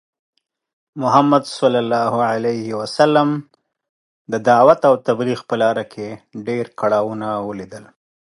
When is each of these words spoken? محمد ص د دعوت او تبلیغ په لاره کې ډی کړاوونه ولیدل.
محمد 1.01 1.43
ص 1.55 1.57
د 4.31 4.33
دعوت 4.49 4.79
او 4.89 4.93
تبلیغ 5.07 5.39
په 5.49 5.55
لاره 5.61 5.83
کې 5.93 6.07
ډی 6.45 6.57
کړاوونه 6.79 7.27
ولیدل. 7.47 7.83